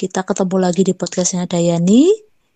[0.00, 2.08] Kita ketemu lagi di podcastnya Dayani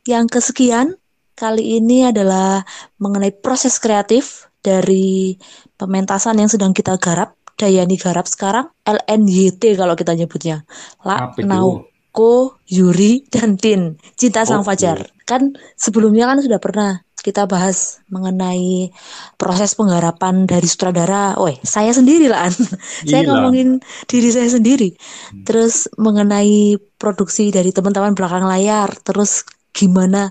[0.09, 0.97] yang kesekian.
[1.37, 2.65] Kali ini adalah
[2.97, 5.37] mengenai proses kreatif dari
[5.77, 7.37] pementasan yang sedang kita garap.
[7.61, 10.65] Dayani garap sekarang LNYT kalau kita nyebutnya.
[11.05, 14.01] La Nauko, Yuri, dan Tin.
[14.17, 15.05] Cinta Sang Fajar.
[15.25, 18.93] Kan sebelumnya kan sudah pernah kita bahas mengenai
[19.41, 21.41] proses penggarapan dari sutradara.
[21.41, 22.53] Oh, saya sendiri lah.
[23.09, 24.93] saya ngomongin diri saya sendiri.
[25.33, 25.49] Hmm.
[25.49, 28.93] Terus mengenai produksi dari teman-teman belakang layar.
[29.01, 30.31] Terus gimana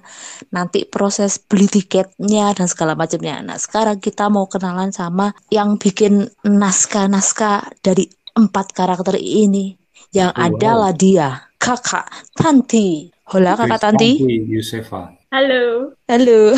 [0.55, 3.41] nanti proses beli tiketnya dan segala macamnya.
[3.41, 8.05] Nah, sekarang kita mau kenalan sama yang bikin naskah-naskah dari
[8.37, 9.73] empat karakter ini.
[10.13, 10.45] Yang wow.
[10.45, 12.05] adalah dia, Kakak
[12.37, 13.12] Tanti.
[13.23, 14.19] Hola Kakak Tanti.
[14.51, 15.15] Yusefa.
[15.31, 15.95] Halo.
[16.11, 16.51] Halo.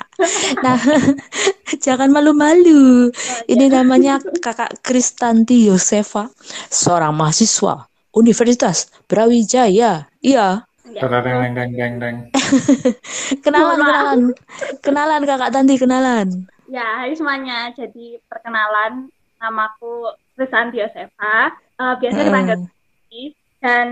[0.64, 0.78] nah,
[1.84, 3.10] jangan malu-malu.
[3.50, 6.30] Ini namanya Kakak Kristanti Yosefa,
[6.70, 10.06] seorang mahasiswa Universitas Brawijaya.
[10.22, 10.62] Iya.
[10.94, 11.50] kenalan,
[13.42, 14.18] kenalan.
[14.78, 16.46] Kenalan Kakak Tanti, kenalan.
[16.70, 17.74] Ya, hai semuanya.
[17.74, 19.10] Jadi perkenalan,
[19.42, 21.58] namaku Kristanti Yosefa.
[21.74, 22.70] Uh, biasa dipanggil
[23.10, 23.28] uh.
[23.58, 23.88] dan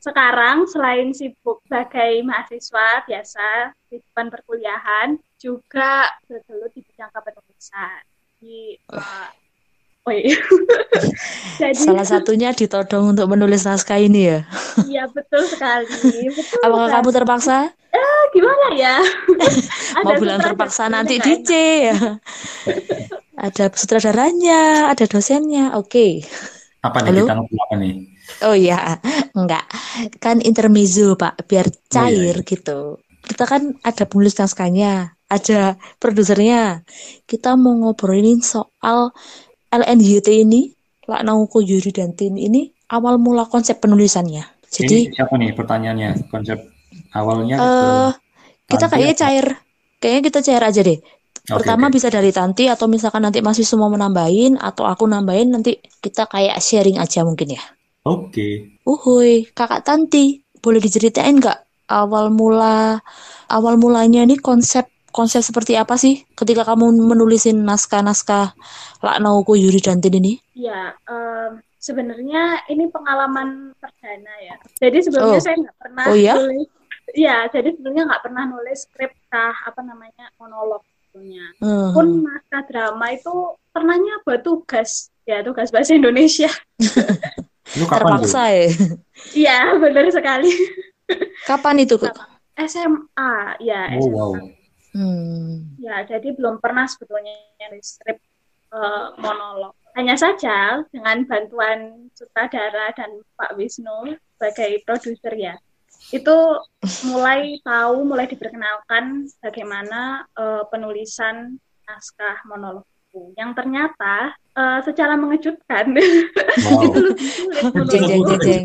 [0.00, 8.00] sekarang selain sibuk sebagai mahasiswa biasa di depan perkuliahan, juga bergelut di bidang kepenulisan.
[8.40, 9.28] Di uh,
[10.08, 10.32] Oh iya.
[11.60, 14.38] Jadi, Salah satunya ditodong untuk menulis naskah ini ya?
[14.88, 16.32] Iya betul sekali.
[16.32, 16.96] Betul Apakah sekali.
[16.96, 17.58] kamu terpaksa?
[17.92, 18.96] Eh, gimana ya?
[20.08, 21.50] Mau bilang terpaksa nanti DJ
[21.92, 21.98] ya.
[23.36, 25.76] ada sutradaranya, ada dosennya.
[25.76, 26.24] Oke.
[26.24, 26.24] Okay.
[26.80, 27.24] Apa nih Halo?
[27.28, 27.92] kita apa nih?
[28.46, 28.98] Oh iya,
[29.36, 29.64] enggak.
[30.22, 32.46] Kan intermezzo, Pak, biar cair oh, iya, iya.
[32.46, 32.80] gitu.
[33.20, 36.82] Kita kan ada penulis naskahnya, ada produsernya.
[37.28, 39.12] Kita mau ngobrolin soal
[39.70, 40.72] LNYT ini,
[41.06, 44.42] Laknauko Yuri dan Tin ini awal mula konsep penulisannya.
[44.70, 46.10] Jadi ini siapa nih pertanyaannya?
[46.30, 46.58] Konsep
[47.14, 48.10] awalnya uh,
[48.66, 49.46] kita kayaknya cair.
[50.00, 50.98] Kayaknya kita cair aja deh.
[51.50, 51.94] Pertama okay.
[51.98, 56.62] bisa dari Tanti atau misalkan nanti masih semua menambahin atau aku nambahin nanti kita kayak
[56.62, 57.62] sharing aja mungkin ya.
[58.06, 58.32] Oke.
[58.32, 58.54] Okay.
[58.88, 63.02] Uhuy, kakak Tanti, boleh diceritain nggak awal mula
[63.50, 68.54] awal mulanya ini konsep konsep seperti apa sih ketika kamu menulisin naskah-naskah
[69.02, 70.38] Laknauku Yuri Dantin ini?
[70.54, 74.56] Ya, um, sebenarnya ini pengalaman perdana ya.
[74.78, 75.44] Jadi sebelumnya oh.
[75.44, 76.34] saya nggak pernah oh, ya?
[76.38, 76.68] nulis.
[77.10, 81.46] Iya, jadi sebelumnya nggak pernah nulis skrip kah apa namanya monolog sebetulnya.
[81.58, 81.90] Hmm.
[81.90, 83.34] Pun naskah drama itu
[83.74, 86.48] pernahnya buat tugas ya tugas bahasa Indonesia.
[87.78, 88.66] Lu kapan Terpaksa ya?
[89.36, 90.50] Iya, benar sekali.
[91.46, 91.94] Kapan itu?
[92.56, 93.32] SMA,
[93.62, 94.16] ya oh, SMA.
[94.16, 94.32] Wow.
[94.90, 95.78] Hmm.
[95.78, 97.30] Ya, jadi belum pernah sebetulnya
[97.70, 98.18] nulis skrip
[98.74, 99.76] uh, monolog.
[99.94, 105.54] Hanya saja dengan bantuan sutradara dan Pak Wisnu sebagai produser ya,
[106.14, 106.36] itu
[107.10, 112.86] mulai tahu, mulai diperkenalkan bagaimana uh, penulisan naskah monolog
[113.34, 115.92] yang ternyata uh, secara mengejutkan
[116.70, 116.82] wow.
[116.86, 117.02] itu
[117.58, 118.64] sulit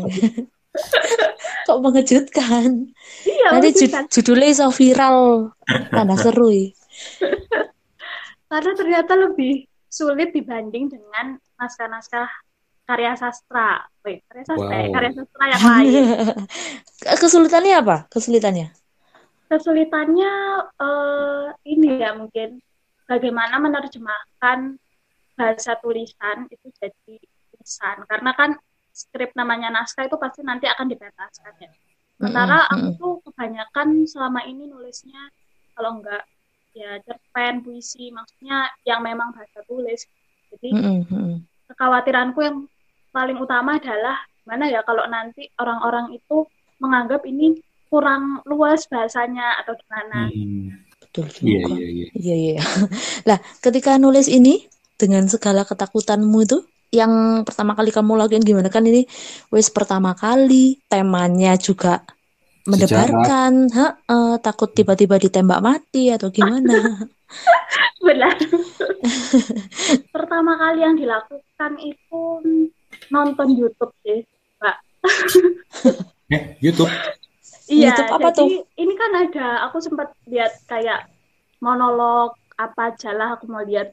[1.66, 2.94] Kok mengejutkan?
[3.26, 6.70] Iya, Nanti jud judulnya so viral, karena seru ya.
[8.46, 12.28] Karena ternyata lebih sulit dibanding dengan naskah-naskah
[12.86, 13.82] karya sastra.
[14.06, 14.92] Wait, karya sastra, wow.
[14.94, 15.92] karya sastra yang lain.
[17.24, 17.96] Kesulitannya apa?
[18.14, 18.66] Kesulitannya?
[19.50, 20.32] Kesulitannya
[20.78, 22.62] uh, ini ya mungkin
[23.06, 24.76] bagaimana menerjemahkan
[25.38, 27.16] bahasa tulisan itu jadi
[27.54, 27.96] tulisan.
[28.10, 28.50] Karena kan
[28.90, 31.70] skrip namanya naskah itu pasti nanti akan dipentaskan ya.
[32.16, 32.76] Sementara mm -hmm.
[32.76, 35.28] aku tuh kebanyakan selama ini nulisnya
[35.76, 36.24] kalau enggak
[36.76, 40.08] ya cerpen puisi maksudnya yang memang bahasa tulis.
[40.52, 41.30] Jadi mm -hmm.
[41.72, 42.58] kekhawatiranku yang
[43.12, 44.16] paling utama adalah
[44.48, 46.48] mana ya kalau nanti orang-orang itu
[46.80, 47.60] menganggap ini
[47.92, 50.32] kurang luas bahasanya atau gimana.
[50.32, 50.85] Mm
[51.24, 51.72] betul iya, juga.
[51.72, 52.06] Iya, iya, iya.
[52.12, 52.54] Iya, iya.
[53.28, 54.68] Lah, ketika nulis ini
[55.00, 56.60] dengan segala ketakutanmu itu
[56.94, 58.68] yang pertama kali kamu lakuin gimana?
[58.68, 59.08] Kan ini
[59.50, 62.04] wes pertama kali temanya juga
[62.66, 63.70] mendebarkan.
[63.72, 67.06] Ha, uh, takut tiba-tiba ditembak mati atau gimana?
[68.06, 68.38] Benar.
[70.14, 72.22] Pertama kali yang dilakukan itu
[73.10, 74.22] nonton YouTube sih
[74.62, 74.76] mbak.
[76.30, 76.90] Eh YouTube
[77.66, 78.48] Iya, YouTube apa jadi tuh?
[78.78, 81.10] ini kan ada, aku sempat lihat kayak
[81.58, 83.92] monolog apa aja lah aku mau lihat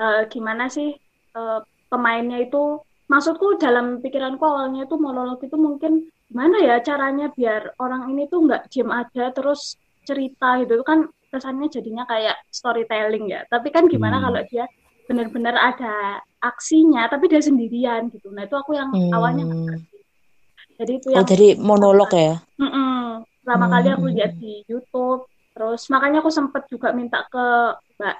[0.00, 0.94] uh, gimana sih
[1.36, 1.60] uh,
[1.90, 2.80] pemainnya itu
[3.10, 8.46] maksudku dalam pikiranku awalnya itu monolog itu mungkin gimana ya caranya biar orang ini tuh
[8.46, 9.74] nggak diem aja terus
[10.06, 14.24] cerita gitu kan kesannya jadinya kayak storytelling ya tapi kan gimana hmm.
[14.30, 14.64] kalau dia
[15.10, 19.10] benar-benar ada aksinya tapi dia sendirian gitu nah itu aku yang hmm.
[19.10, 19.98] awalnya ngerti
[20.80, 22.40] Jadi itu Oh, yang jadi monolog ya?
[22.56, 22.89] Mm-mm.
[23.50, 24.14] Pertama kali aku Hmm.
[24.14, 25.26] lihat di YouTube.
[25.50, 27.46] Terus makanya aku sempet juga minta ke
[27.98, 28.16] Mbak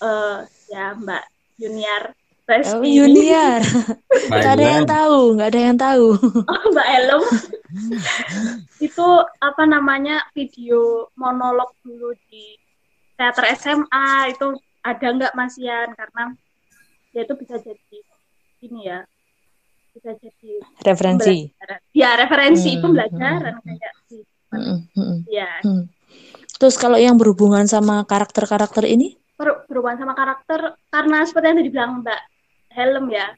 [0.00, 0.38] eh
[0.72, 1.22] ya Mbak
[1.60, 2.02] Junior
[2.64, 3.60] Oh, Resti junior.
[3.60, 6.06] Mbak Gak ada yang tahu, nggak ada yang tahu.
[6.48, 7.22] Oh, Mbak Elem
[8.88, 12.56] itu apa namanya video monolog dulu di
[13.20, 16.32] teater SMA itu ada nggak Mas Yan karena
[17.12, 17.96] ya itu bisa jadi
[18.64, 19.04] ini ya
[19.92, 21.50] bisa jadi Referensi.
[21.92, 25.18] ya referensi Hmm, pembelajaran hmm, kayak gitu Mm-mm, mm-mm.
[25.30, 25.84] ya Hmm.
[26.60, 29.16] Terus kalau yang berhubungan sama karakter-karakter ini?
[29.40, 30.60] ber- berhubungan sama karakter
[30.92, 32.20] karena seperti yang tadi dibilang Mbak
[32.76, 33.28] Helm ya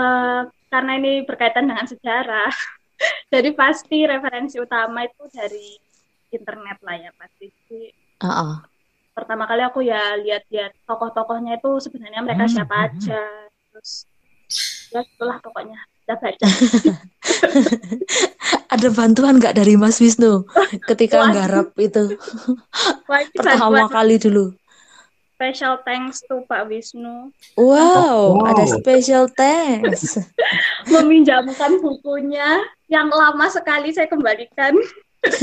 [0.00, 0.40] eh,
[0.72, 2.48] karena ini berkaitan dengan sejarah
[3.32, 5.76] jadi pasti referensi utama itu dari
[6.32, 7.92] internet lah ya pasti Jadi,
[8.24, 8.54] Ah, ah.
[9.12, 13.20] pertama kali aku ya lihat-lihat tokoh-tokohnya itu sebenarnya mereka Hmm, siapa hmm, aja
[13.68, 13.90] terus
[14.88, 16.46] ya itulah pokoknya kita baca
[18.66, 20.42] Ada bantuan nggak dari Mas Wisnu
[20.84, 22.18] ketika nggarap itu
[23.32, 24.52] pertama kali dulu?
[25.36, 28.48] special thanks to Pak Wisnu Wow, Wow.
[28.48, 30.16] ada special thanks.
[30.92, 32.56] meminjamkan bukunya
[32.88, 34.72] yang lama sekali saya kembalikan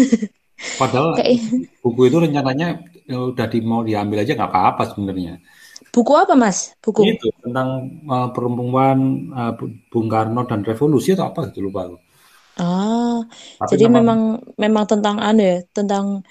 [0.79, 5.43] Padahal Kayak buku itu rencananya ya, udah di, mau diambil aja nggak apa-apa sebenarnya.
[5.91, 6.71] buku apa Mas?
[6.79, 7.03] Buku.
[7.05, 8.97] Itu tentang uh, perempuan
[9.29, 11.97] uh, Bu- Bung Karno dan revolusi atau apa gitu lupa aku.
[12.59, 13.25] Ah,
[13.57, 14.19] Tapi jadi nama- memang
[14.61, 16.21] memang tentang anu ya, tentang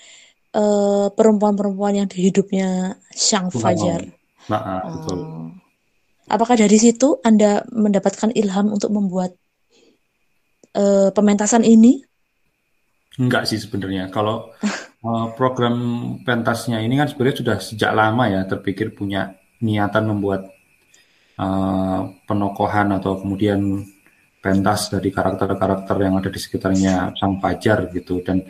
[0.52, 3.00] eh, perempuan-perempuan yang di hidupnya
[3.48, 4.04] Bung Fajar.
[4.52, 5.18] Nah, ah, betul.
[5.18, 5.48] Oh.
[6.28, 9.34] Apakah dari situ Anda mendapatkan ilham untuk membuat
[10.76, 12.04] eh, pementasan ini?
[13.20, 14.08] Enggak sih sebenarnya.
[14.08, 14.48] Kalau
[15.04, 15.76] uh, program
[16.24, 20.48] pentasnya ini kan sebenarnya sudah sejak lama ya terpikir punya niatan membuat
[21.36, 23.84] uh, penokohan atau kemudian
[24.42, 28.42] pentas dari karakter-karakter yang ada di sekitarnya Sang Fajar gitu dan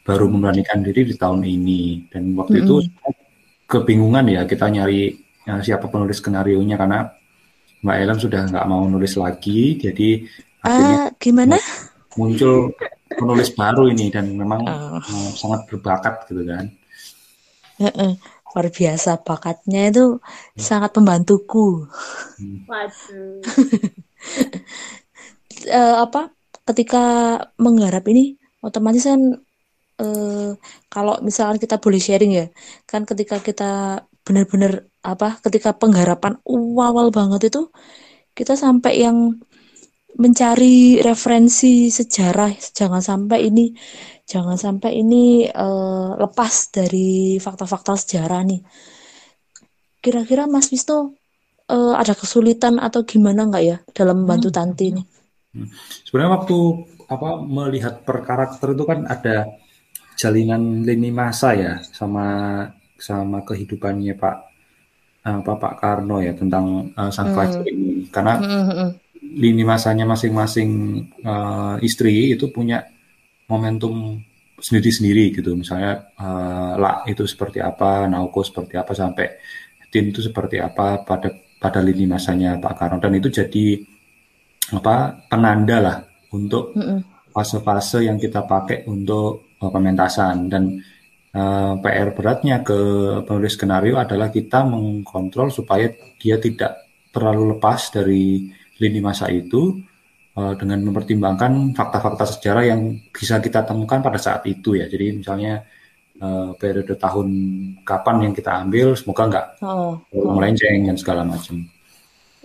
[0.00, 2.80] baru memberanikan diri di tahun ini dan waktu itu
[3.64, 5.12] kebingungan ya kita nyari
[5.44, 7.08] uh, siapa penulis skenario nya karena
[7.80, 10.24] Mbak Ellen sudah nggak mau nulis lagi jadi
[10.60, 11.56] akhirnya Ah, gimana?
[12.16, 12.72] muncul
[13.10, 14.96] penulis baru ini dan memang Oh.
[14.96, 16.64] eh, sangat berbakat gitu kan.
[17.76, 18.12] Heeh.
[18.54, 20.22] Luar biasa bakatnya itu
[20.54, 21.84] sangat membantuku.
[22.64, 23.42] waduh
[25.68, 26.30] Eh, apa?
[26.64, 27.02] Ketika
[27.60, 29.20] menggarap ini otomatis kan
[30.00, 30.50] eh,
[30.92, 32.46] kalau misalkan kita boleh sharing ya,
[32.88, 33.70] kan ketika kita
[34.24, 35.40] benar-benar apa?
[35.44, 37.68] Ketika penggarapan awal banget itu
[38.34, 39.18] kita sampai yang
[40.14, 43.74] mencari referensi sejarah jangan sampai ini
[44.30, 48.62] jangan sampai ini eh, lepas dari fakta-fakta sejarah nih
[49.98, 51.18] kira-kira Mas Wisnu
[51.66, 55.02] eh, ada kesulitan atau gimana nggak ya dalam membantu Tanti ini
[56.06, 56.58] Sebenarnya waktu
[57.04, 59.46] apa melihat per karakter itu kan ada
[60.14, 62.26] jalinan lini masa ya sama
[62.98, 64.36] sama kehidupannya Pak
[65.24, 67.64] apa Pak Karno ya tentang eh, Sang Hmm.
[67.64, 68.88] Ini karena Mm-mm.
[69.40, 70.70] lini masanya masing-masing
[71.24, 72.84] eh, istri itu punya
[73.48, 74.20] momentum
[74.60, 75.56] sendiri-sendiri gitu.
[75.56, 79.26] Misalnya eh, La itu seperti apa, Naoko seperti apa, sampai
[79.88, 81.30] Tin itu seperti apa pada
[81.62, 83.78] pada lini masanya Pak Karno dan itu jadi
[84.72, 85.96] apa penanda lah
[86.32, 86.72] untuk
[87.34, 90.78] fase-fase yang kita pakai untuk eh, pementasan dan
[91.34, 92.78] eh, PR beratnya ke
[93.26, 95.90] penulis skenario adalah kita mengkontrol supaya
[96.22, 98.46] dia tidak terlalu lepas dari
[98.78, 99.74] lini masa itu
[100.38, 102.80] eh, dengan mempertimbangkan fakta-fakta sejarah yang
[103.10, 104.86] bisa kita temukan pada saat itu ya.
[104.86, 105.58] Jadi misalnya
[106.22, 107.28] eh, periode tahun
[107.82, 110.32] kapan yang kita ambil, semoga nggak Oh, oh.
[110.38, 111.66] melenceng dan segala macam.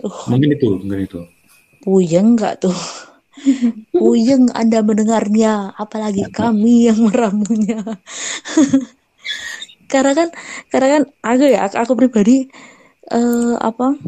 [0.00, 1.20] Uh, Mungkin itu, mungkin itu.
[1.84, 2.76] Puyeng nggak tuh?
[3.96, 7.80] Puyeng Anda mendengarnya, apalagi kami yang meramunya.
[9.90, 10.28] Karena kan,
[10.70, 12.46] karena kan aku ya, aku, aku pribadi
[13.10, 13.98] eh, apa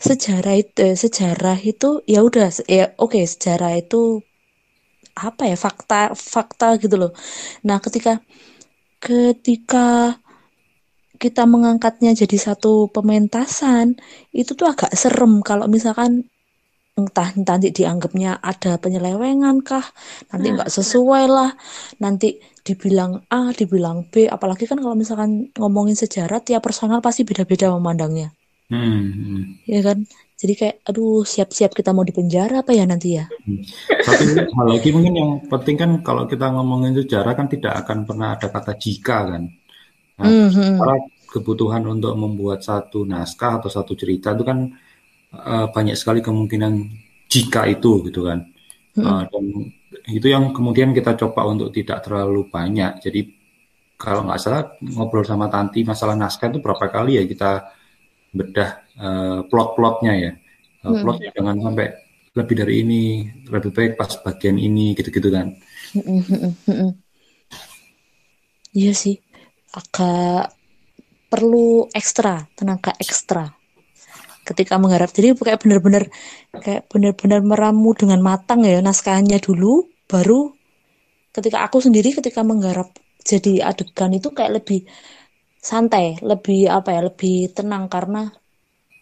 [0.00, 4.20] sejarah itu, eh, sejarah itu ya udah, ya oke sejarah itu
[5.16, 7.12] apa ya fakta, fakta gitu loh.
[7.66, 8.20] Nah ketika
[9.00, 10.16] ketika
[11.20, 14.00] kita mengangkatnya jadi satu pementasan
[14.32, 16.24] itu tuh agak serem kalau misalkan
[17.00, 19.86] entah nanti dianggapnya ada penyelewengan kah
[20.30, 21.50] nanti Nah, nggak sesuai lah
[22.04, 22.26] nanti
[22.66, 25.30] dibilang A dibilang B apalagi kan kalau misalkan
[25.60, 28.28] ngomongin sejarah tiap personal pasti beda-beda memandangnya
[28.70, 29.42] Hmm, hmm.
[29.72, 29.98] ya kan
[30.40, 33.24] jadi kayak aduh siap-siap kita mau dipenjara apa ya nanti ya
[34.06, 34.24] Satu
[34.56, 38.46] hal lagi mungkin yang penting kan kalau kita ngomongin sejarah kan tidak akan pernah ada
[38.54, 39.42] kata jika kan.
[40.20, 40.52] Nah, Mhm.
[40.54, 40.94] sementara
[41.32, 44.58] kebutuhan untuk membuat satu naskah atau satu cerita itu kan
[45.34, 46.74] eh, banyak sekali kemungkinan
[47.30, 48.42] jika itu gitu kan.
[48.98, 49.44] Uh, dan
[50.10, 52.98] itu yang kemudian kita coba untuk tidak terlalu banyak.
[52.98, 53.30] Jadi
[53.94, 57.70] kalau nggak salah ngobrol sama Tanti masalah naskah itu berapa kali ya kita
[58.34, 60.32] bedah uh, plot-plotnya ya.
[60.82, 61.00] Uh, hmm.
[61.06, 61.86] Plot jangan sampai
[62.30, 63.04] lebih dari ini,
[63.46, 65.54] lebih baik pas bagian ini gitu-gitu kan.
[68.70, 69.18] Iya sih,
[69.74, 70.54] agak
[71.26, 73.59] perlu ekstra, tenaga ekstra
[74.50, 75.14] ketika mengharap.
[75.14, 76.10] Jadi kayak benar-benar
[76.58, 80.50] kayak benar-benar meramu dengan matang ya naskahnya dulu baru
[81.30, 82.90] ketika aku sendiri ketika menggarap
[83.22, 84.82] jadi adegan itu kayak lebih
[85.62, 88.34] santai lebih apa ya lebih tenang karena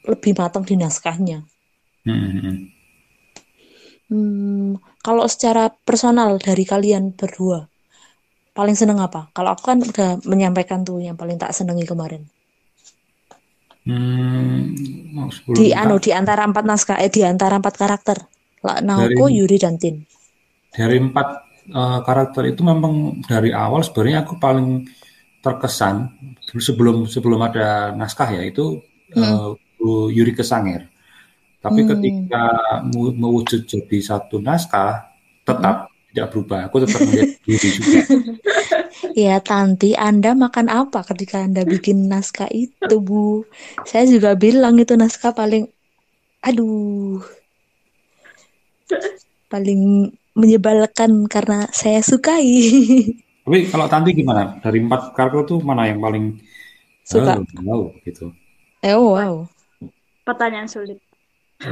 [0.05, 1.49] lebih matang di naskahnya.
[2.05, 2.69] Hmm,
[4.13, 7.65] hmm kalau secara personal dari kalian berdua
[8.53, 9.33] paling seneng apa?
[9.33, 12.27] Kalau aku kan udah menyampaikan tuh yang paling tak senengi kemarin
[13.89, 14.77] Hmm,
[15.57, 18.21] di anu di antara empat naskah eh di antara empat karakter
[18.85, 20.05] Naoko, Yuri dan Tin.
[20.69, 21.29] Dari empat
[21.73, 24.85] uh, karakter itu memang dari awal sebenarnya aku paling
[25.41, 26.13] terkesan
[26.53, 28.77] sebelum sebelum ada naskah ya itu
[29.17, 29.57] hmm.
[29.81, 30.85] uh, Yuri Kesanger.
[31.65, 31.89] Tapi hmm.
[31.89, 32.45] ketika
[32.93, 35.17] mewujud jadi satu naskah
[35.49, 36.13] tetap hmm.
[36.13, 36.61] tidak berubah.
[36.69, 38.01] Aku tetap melihat Yuri juga.
[39.15, 43.47] Ya, Tanti, Anda makan apa ketika Anda bikin naskah itu, Bu?
[43.87, 45.71] Saya juga bilang itu naskah paling,
[46.43, 47.23] aduh,
[49.49, 52.47] paling menyebalkan karena saya sukai.
[53.49, 54.61] Tapi kalau Tanti gimana?
[54.61, 56.37] Dari empat karakter itu mana yang paling
[57.03, 57.41] suka?
[57.41, 58.31] Oh, wow, gitu.
[58.85, 59.35] Eh, oh, wow.
[60.23, 61.01] Pertanyaan sulit.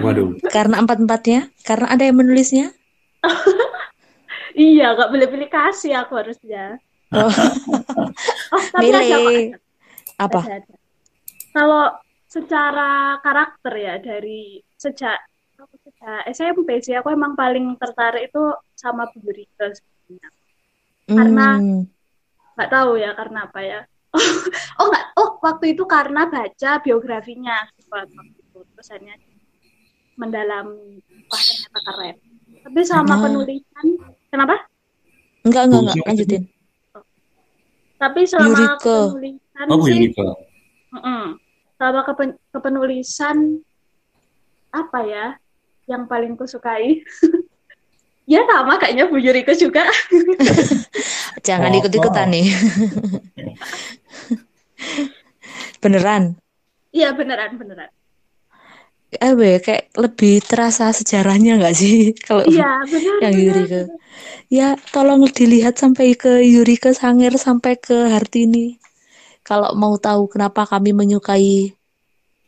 [0.01, 0.35] Waduh.
[0.51, 1.53] Karena empat-empatnya?
[1.63, 2.75] Karena ada yang menulisnya?
[4.57, 6.81] iya, gak boleh pilih kasih aku harusnya.
[7.17, 7.33] Oh,
[8.53, 8.89] oh tapi.
[8.93, 9.19] Ada,
[10.21, 10.41] apa?
[10.45, 10.75] Ada, ada.
[11.57, 11.85] Kalau
[12.29, 15.17] secara karakter ya dari sejak
[15.57, 18.43] sejak SMP sih aku emang paling tertarik itu
[18.77, 20.29] sama Bu Yurika sebenarnya.
[21.07, 21.83] Karena hmm.
[22.59, 22.77] nggak hmm.
[22.77, 23.81] tahu ya karena apa ya.
[24.81, 29.15] oh nggak oh waktu itu karena baca biografinya waktu itu terus hanya
[30.21, 32.17] mendalami wah ternyata keren.
[32.67, 33.23] Tapi sama hmm.
[33.23, 33.87] penulisan
[34.29, 34.57] kenapa?
[35.47, 36.43] Enggak enggak enggak lanjutin.
[37.97, 38.77] Tapi selama Yurika.
[38.85, 41.27] kepenulisan oh, sih, uh -uh.
[41.81, 43.37] selama kepen, kepenulisan
[44.69, 45.27] apa ya
[45.89, 47.01] yang paling kusukai?
[48.33, 49.89] ya sama kayaknya Bu Yurika juga.
[51.47, 52.33] Jangan oh, ikut-ikutan oh.
[52.37, 52.47] nih.
[55.83, 56.37] beneran?
[56.93, 57.96] Iya beneran beneran
[59.19, 62.13] eh kayak lebih terasa sejarahnya nggak sih?
[62.27, 63.81] Kalau iya, benar, yang Yurika.
[64.47, 68.79] ya tolong dilihat sampai ke Yurika Sanger sampai ke Hartini.
[69.47, 71.71] Kalau mau tahu kenapa kami menyukai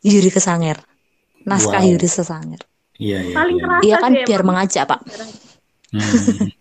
[0.02, 0.88] Yurika Sanger
[1.48, 1.90] naskah wow.
[1.90, 2.60] Yurika Sanger
[2.98, 5.00] iya iya paling iya, iya kan biar mengajak pak.
[5.88, 6.52] Hmm.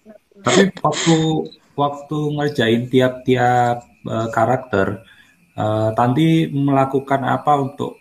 [0.45, 1.17] tapi waktu
[1.75, 5.03] waktu ngerjain tiap-tiap uh, karakter
[5.59, 7.99] uh, Tanti melakukan apa untuk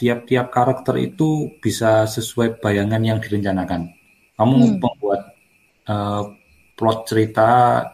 [0.00, 3.92] tiap-tiap karakter itu bisa sesuai bayangan yang direncanakan.
[4.32, 4.64] Kamu hmm.
[4.80, 5.36] membuat
[5.84, 6.32] uh,
[6.72, 7.48] plot cerita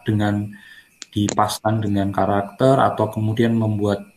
[0.07, 0.47] dengan
[1.11, 4.07] dipasang dengan karakter atau kemudian membuat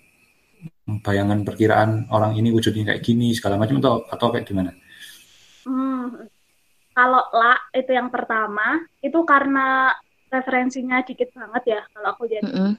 [1.03, 4.71] bayangan perkiraan orang ini wujudnya kayak gini segala macam atau atau kayak gimana?
[5.67, 6.31] Hmm,
[6.95, 9.91] kalau la itu yang pertama itu karena
[10.31, 12.47] referensinya dikit banget ya kalau aku lihat.
[12.47, 12.71] Mm -hmm.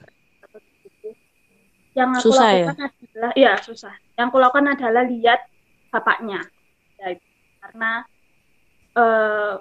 [1.91, 2.67] Yang aku Susah ya?
[2.71, 2.89] lakukan ya?
[3.11, 5.39] adalah ya susah yang kulakukan adalah lihat
[5.91, 6.39] bapaknya
[6.95, 7.17] ya,
[7.59, 7.91] karena
[8.95, 9.53] eh,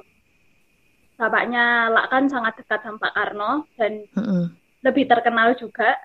[1.19, 4.45] bapaknya Lak kan sangat dekat sama Pak Karno dan mm -hmm.
[4.87, 5.99] lebih terkenal juga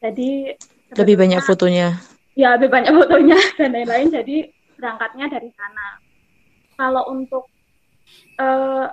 [0.00, 0.56] jadi
[0.96, 1.94] lebih banyak fotonya
[2.34, 4.36] ya lebih banyak fotonya dan lain-lain jadi
[4.80, 5.86] berangkatnya dari sana
[6.80, 7.44] kalau untuk
[8.40, 8.88] uh,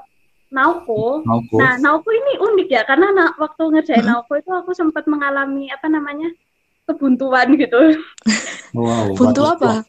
[0.47, 4.12] Nauko, Nauko, nah Nauko ini unik ya karena na waktu ngerjain hmm.
[4.15, 6.31] Nauko itu aku sempat mengalami apa namanya
[6.88, 8.00] kebuntuan gitu.
[8.72, 9.84] Wow, Buntu apa?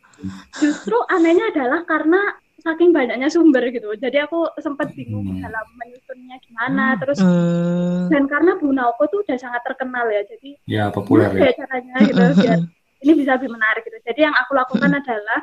[0.59, 2.19] Justru anehnya adalah karena
[2.59, 3.95] saking banyaknya sumber gitu.
[3.95, 5.40] Jadi aku sempat bingung hmm.
[5.47, 6.85] dalam menyusunnya gimana.
[6.95, 6.99] Hmm.
[7.00, 8.11] Terus hmm.
[8.11, 10.23] dan karena Bu Naoko tuh udah sangat terkenal ya.
[10.26, 11.55] Jadi ya populer ya.
[11.55, 12.59] caranya gitu biar
[13.07, 13.99] ini bisa lebih menarik gitu.
[14.02, 15.00] Jadi yang aku lakukan hmm.
[15.00, 15.40] adalah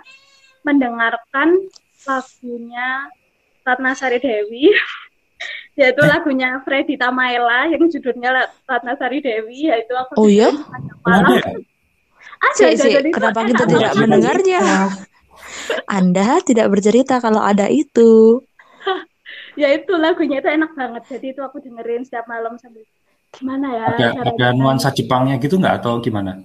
[0.68, 1.50] mendengarkan
[2.06, 3.10] lagunya
[3.66, 4.70] Ratna Sari Dewi
[5.76, 10.48] yaitu lagunya Freddy Tamaela yang judulnya Ratna Sari Dewi yaitu aku Oh iya?
[11.04, 11.36] Ada,
[12.40, 14.92] ada, sih, kenapa kita tidak mendengarnya?
[15.88, 18.40] Anda tidak bercerita kalau ada itu.
[19.62, 21.04] ya itu lagunya itu enak banget.
[21.12, 22.88] Jadi itu aku dengerin setiap malam sambil
[23.36, 23.86] gimana ya?
[23.92, 26.40] Ada, ada nuansa Jepangnya gitu nggak atau gimana?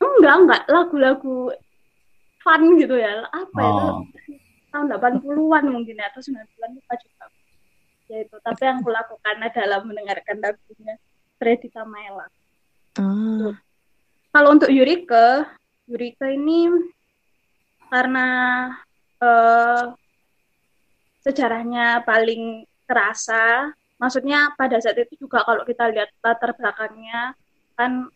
[0.00, 0.62] Enggak, enggak.
[0.68, 1.52] Lagu-lagu
[2.44, 3.24] fun gitu ya.
[3.32, 4.04] Apa oh.
[4.12, 4.36] itu?
[4.74, 7.13] Tahun 80-an mungkin ya, atau 90-an lupa juga
[8.14, 8.36] aja itu.
[8.38, 10.94] Tapi yang kulakukan adalah mendengarkan lagunya
[11.42, 12.30] Freddy Tamela.
[12.94, 13.50] Ah.
[14.30, 15.50] Kalau untuk Yurika,
[15.90, 16.70] Yurika ini
[17.90, 18.26] karena
[19.18, 19.84] eh,
[21.26, 23.74] sejarahnya paling terasa.
[23.98, 27.34] Maksudnya pada saat itu juga kalau kita lihat latar belakangnya
[27.74, 28.10] kan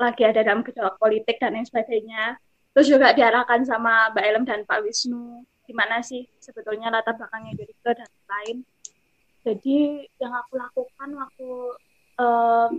[0.00, 2.36] lagi ada dalam gejolak politik dan lain sebagainya.
[2.76, 7.94] Terus juga diarahkan sama Mbak Elem dan Pak Wisnu gimana sih sebetulnya latar belakangnya Yurika
[7.94, 8.56] dan lain.
[9.40, 9.76] Jadi
[10.20, 11.48] yang aku lakukan waktu
[12.16, 12.70] em,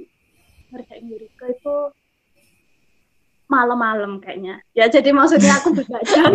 [0.70, 1.76] ngerjain Yurika itu
[3.46, 4.64] malam-malam kayaknya.
[4.72, 6.34] Ya jadi maksudnya aku begadang,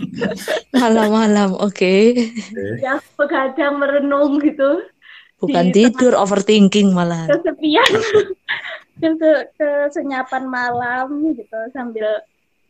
[0.80, 1.94] Malam-malam, oke.
[2.80, 4.80] ya begadang merenung gitu.
[5.36, 7.28] Bukan Di tidur, overthinking malahan.
[7.28, 7.84] kesepian
[9.20, 12.06] ke kesenyapan malam gitu sambil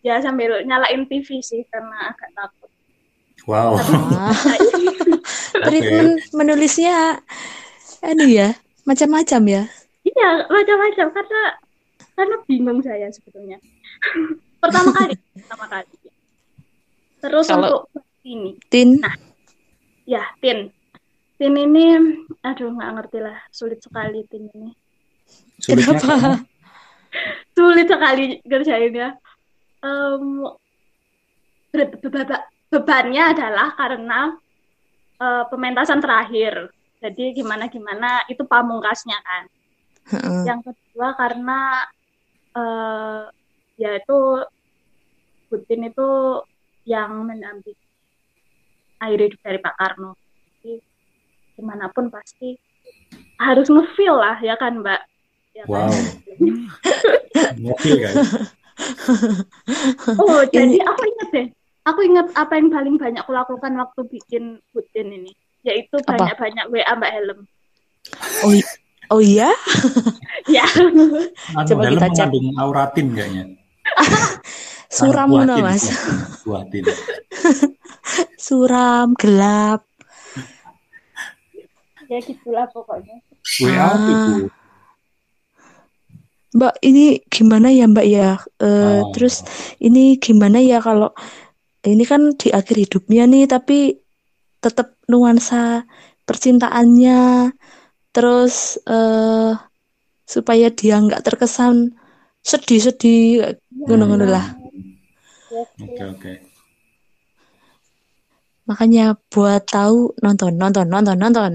[0.01, 2.62] ya sambil nyalain TV sih karena agak takut.
[3.47, 3.75] Wow.
[5.67, 7.19] Treatment menulisnya,
[8.03, 8.55] anu ya,
[8.87, 9.63] macam-macam ya.
[10.03, 11.43] Iya macam-macam karena
[12.19, 13.59] karena bingung saya sebetulnya.
[14.63, 15.91] pertama kali, pertama kali.
[17.23, 18.99] Terus Kalau- untuk ini, Tin,
[20.07, 20.71] ya Tin,
[21.39, 21.99] Tin ini,
[22.43, 24.71] aduh nggak ngerti lah, sulit sekali Tin ini.
[25.63, 26.07] Sulitnya Kenapa?
[26.07, 26.33] karena
[27.55, 29.09] sulit sekali kerjainnya.
[29.83, 30.47] Em,
[31.71, 34.33] be- be- be- bebannya adalah karena
[35.21, 36.73] eh, pementasan terakhir.
[37.05, 39.45] Jadi gimana gimana itu pamungkasnya kan.
[40.17, 40.43] Heeh.
[40.49, 41.61] Yang kedua karena
[42.53, 43.23] eh
[43.77, 44.19] ya itu
[45.49, 46.09] Putin itu
[46.89, 47.77] yang mendampingi
[49.05, 50.17] air hidup dari Pak Karno.
[50.63, 50.81] Jadi
[51.59, 52.57] gimana pun pasti
[53.37, 55.01] harus ngefeel lah ya kan Mbak.
[55.53, 55.71] Ya kan?
[55.71, 55.93] Wow.
[57.67, 58.15] Mobil kan?
[60.17, 61.47] Oh, jadi Ini- aku inget deh.
[61.83, 66.93] Aku inget apa yang paling banyak aku lakukan waktu bikin Putin ini, yaitu banyak-banyak WA
[66.95, 67.39] Mbak Helm.
[68.47, 68.55] Oh,
[69.11, 69.51] oh iya,
[70.47, 71.27] ya, Anu,
[71.67, 72.27] Coba dalam kita cek.
[72.31, 73.45] mengandung auratin kayaknya.
[74.93, 75.85] suram tin, mas.
[78.39, 79.83] Suram, gelap.
[82.07, 83.17] ya gitulah pokoknya.
[83.59, 83.99] WA Ah.
[83.99, 84.47] itu.
[86.53, 88.37] Mbak, ini gimana ya Mbak ya?
[88.61, 89.11] Eh, Oh.
[89.17, 89.41] Terus
[89.81, 91.11] ini gimana ya kalau
[91.83, 93.99] ini kan di akhir hidupnya nih, tapi
[94.63, 95.83] tetap nuansa
[96.23, 97.51] percintaannya,
[98.15, 99.53] terus eh
[100.23, 101.99] supaya dia nggak terkesan
[102.43, 104.47] sedih-sedih, ngono-ngono lah.
[105.53, 106.33] Ya, Oke, oke.
[108.63, 111.53] Makanya buat tahu nonton, nonton, nonton, nonton.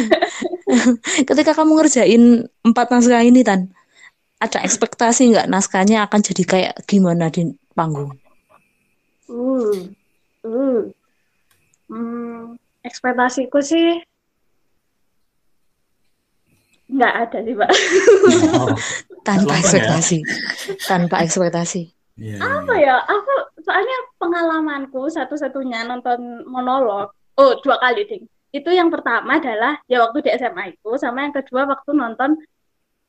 [1.28, 3.72] Ketika kamu ngerjain empat naskah ini, Tan,
[4.38, 8.14] ada ekspektasi nggak naskahnya akan jadi kayak gimana di panggung?
[9.30, 9.86] Uh,
[10.42, 10.80] uh.
[11.86, 14.02] Hmm, ekspektasiku sih
[16.90, 17.70] nggak ada sih, Pak.
[18.58, 18.68] Oh,
[19.28, 19.60] Tanpa ya?
[19.62, 20.18] ekspektasi,
[20.90, 21.82] tanpa ekspektasi.
[22.18, 22.96] iya, Apa iya.
[22.98, 23.06] ya?
[23.06, 27.14] Aku soalnya pengalamanku satu-satunya nonton monolog.
[27.38, 28.24] Oh, dua kali, Ding.
[28.50, 32.42] Itu yang pertama adalah ya waktu di SMA itu, sama yang kedua waktu nonton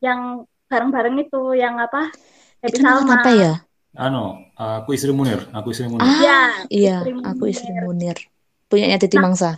[0.03, 2.13] yang bareng-bareng itu, yang apa?
[2.61, 3.17] Happy Itu Salma.
[3.17, 3.53] apa ya?
[3.91, 6.07] Anu, aku istri Munir, aku istri Munir.
[6.07, 7.83] Ah, Ya, iya, Istri aku istri Munir.
[7.85, 8.17] Munir.
[8.71, 9.23] Punyanya Titi Nah.
[9.27, 9.51] Mangsa.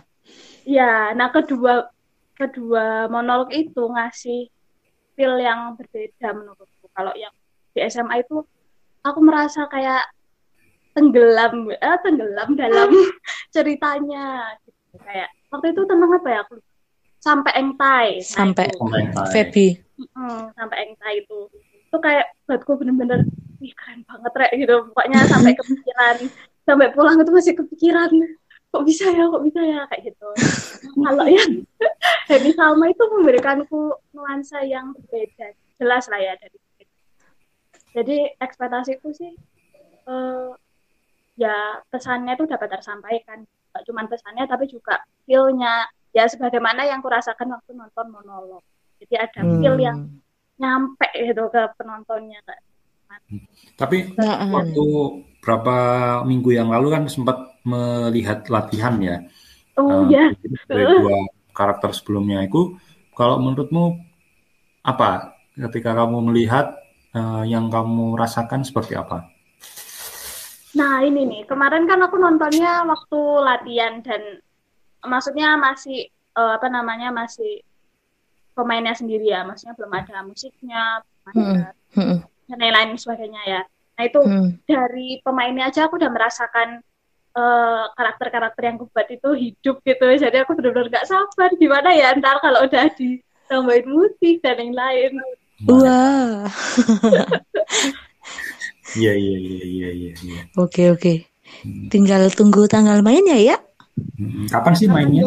[0.66, 1.86] Ya, nah kedua
[2.34, 4.50] kedua monolog itu ngasih
[5.14, 6.90] feel yang berbeda menurutku.
[6.90, 7.30] Kalau yang
[7.70, 8.42] di SMA itu
[9.00, 10.02] aku merasa kayak
[10.92, 12.90] tenggelam, eh, tenggelam dalam
[13.54, 14.50] ceritanya.
[14.66, 14.98] Gitu.
[14.98, 16.38] Kayak waktu itu tentang apa ya?
[16.42, 16.54] Aku
[17.22, 18.08] sampai engtai.
[18.18, 18.66] Nah, Sampai.
[19.30, 19.66] Feby.
[19.94, 21.38] Mm, sampai engtai itu.
[21.86, 23.22] Itu kayak buatku bener-bener
[23.64, 24.76] wih keren banget rek gitu.
[24.92, 26.16] Pokoknya sampai kepikiran,
[26.68, 28.12] sampai pulang itu masih kepikiran.
[28.68, 30.28] Kok bisa ya, kok bisa ya kayak gitu.
[31.00, 31.50] Kalau yang
[32.28, 35.56] Happy Salma itu memberikanku nuansa yang berbeda.
[35.80, 36.58] Jelas lah ya dari
[37.94, 39.32] Jadi ekspektasiku sih
[40.04, 40.50] eh,
[41.38, 43.46] ya pesannya itu dapat tersampaikan.
[43.70, 48.62] Gak cuma pesannya tapi juga feel-nya ya sebagaimana yang kurasakan waktu nonton monolog.
[48.98, 50.18] Jadi ada feel yang Hmm.
[50.54, 52.38] nyampe gitu ke penontonnya.
[53.74, 54.84] Tapi Nah, waktu
[55.42, 55.76] berapa
[56.24, 57.36] minggu yang lalu kan sempat
[57.66, 59.16] melihat latihan ya.
[59.74, 60.24] Oh Eh, ya,
[60.70, 61.16] dari dua
[61.50, 62.78] karakter sebelumnya itu,
[63.18, 63.98] kalau menurutmu
[64.86, 65.34] apa?
[65.54, 66.76] Ketika kamu melihat
[67.14, 69.26] eh, yang kamu rasakan seperti apa?
[70.74, 71.42] nah ini nih.
[71.46, 74.42] Kemarin kan aku nontonnya waktu latihan dan
[75.06, 77.62] maksudnya masih eh, apa namanya masih
[78.54, 81.64] pemainnya sendiri ya, maksudnya belum ada musiknya, belum ada
[81.94, 83.60] Hmm, dan lain-lain sebagainya ya.
[83.94, 84.48] Nah itu hmm.
[84.66, 86.82] dari pemainnya aja aku udah merasakan
[87.34, 90.06] eh, karakter-karakter yang kubuat itu hidup gitu.
[90.18, 95.12] Jadi aku benar-benar gak sabar gimana ya ntar kalau udah ditambahin musik dan yang lain.
[95.70, 96.50] Wah.
[98.94, 100.12] Iya iya iya iya iya.
[100.22, 100.40] iya.
[100.54, 101.26] Oke, oke.
[101.90, 103.56] Tinggal tunggu tanggal mainnya ya.
[103.98, 105.26] Mm, Kapan sih mainnya?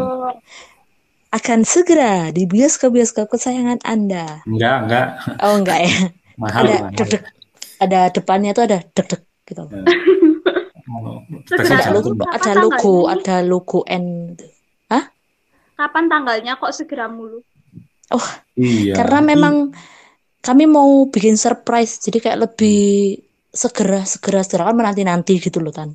[1.36, 4.48] Akan segera di bioskop-bioskop kesayangan Anda.
[4.48, 5.08] Enggak enggak
[5.44, 5.96] Oh, enggak ya.
[6.38, 6.94] mahal Ada mahal.
[6.96, 7.24] deg-deg.
[7.78, 9.64] Ada depannya tuh ada deg-deg gitu.
[10.88, 14.06] Oh, Segera teksnya Ada logo, ada logo, ada logo N.
[14.88, 15.04] Hah?
[15.76, 17.44] Kapan tanggalnya kok segera mulu?
[18.08, 18.96] Oh, Iya.
[18.96, 19.76] karena memang
[20.40, 23.20] kami mau bikin surprise, jadi kayak lebih
[23.52, 25.92] segera, segera, segera kan menanti-nanti gitu loh, Tan.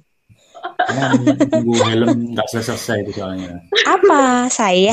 [0.63, 3.65] Karena nunggu helm nggak selesai itu soalnya.
[3.89, 4.93] Apa saya?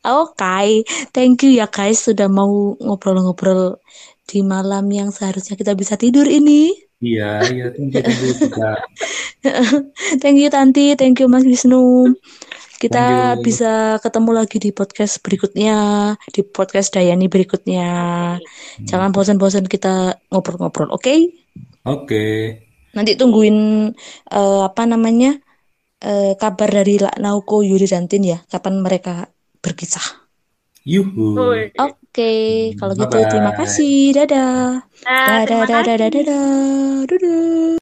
[0.00, 0.80] Oke,
[1.12, 3.76] thank you ya guys sudah mau ngobrol-ngobrol
[4.24, 6.72] di malam yang seharusnya kita bisa tidur ini.
[7.00, 8.80] iya iya tunggu tunggu juga.
[10.20, 12.12] Thank you Tanti, thank you Mas Wisnu.
[12.80, 13.44] Kita Thank you.
[13.44, 15.76] bisa ketemu lagi di podcast berikutnya,
[16.32, 17.88] di podcast Dayani berikutnya.
[18.88, 21.14] Jangan bosan-bosan kita ngobrol-ngobrol, oke?
[21.84, 22.24] Oke.
[22.96, 23.56] Nanti tungguin
[24.32, 25.36] eh, apa namanya
[26.00, 29.28] eh, kabar dari Laknauko, Yuri dan Tin ya, kapan mereka
[29.64, 30.06] berkisah.
[30.88, 31.70] Yuhu.
[31.76, 32.32] Oke,
[32.80, 34.82] kalau gitu terima kasih, dadah.
[35.04, 36.46] Nah, Dadah, dadah, dadah, dadah,
[37.06, 37.70] dadah.